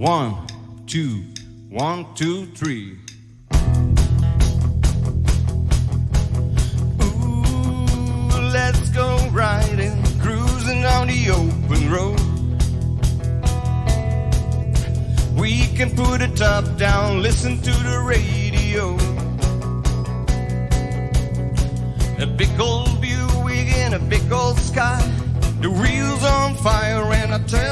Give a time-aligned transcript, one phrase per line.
[0.00, 0.46] One,
[0.86, 1.24] two,
[1.68, 2.96] one, two, three.
[7.02, 7.84] Ooh,
[8.50, 12.18] let's go riding, cruising on the open road.
[15.38, 18.96] We can put a top down, listen to the radio.
[22.18, 24.98] A big old Buick in a big old sky.
[25.60, 27.69] The wheels on fire, and I tell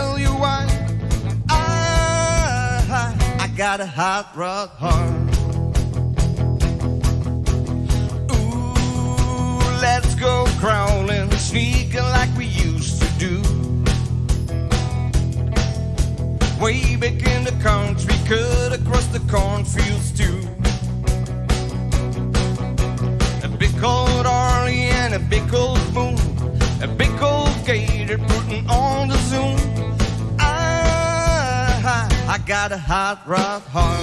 [3.71, 5.13] Got a hot rod heart.
[8.33, 13.43] Ooh, let's go crawling, sneaking like we used to do.
[16.59, 20.41] Way back in the country, cut across the cornfields too.
[23.45, 26.17] A big old Harley and a big old boom,
[26.81, 29.58] a big old gator putting on the zoom.
[32.39, 34.01] I, got a hot rod heart.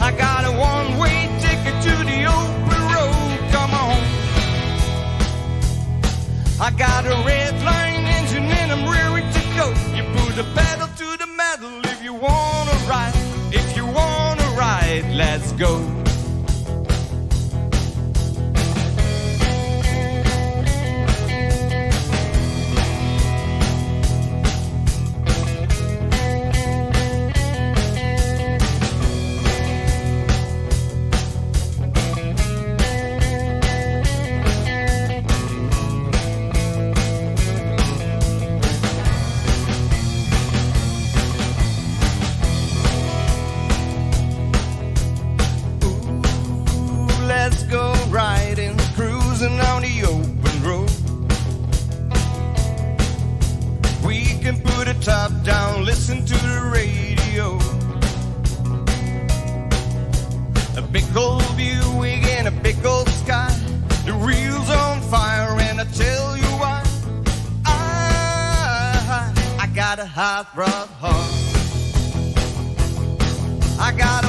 [0.00, 3.38] I got a one-way ticket to the open road.
[3.50, 4.02] Come on.
[6.60, 9.68] I got a red line engine and I'm ready to go.
[9.96, 13.14] You put the pedal to the metal if you wanna ride.
[13.50, 15.97] If you wanna ride, let's go.
[54.84, 57.58] Put top down, listen to the radio.
[60.76, 63.50] A big old Buick and a big old sky.
[64.06, 66.82] The wheels on fire, and I tell you why.
[67.64, 71.32] I, I got a hot rod heart.
[73.80, 74.27] I got a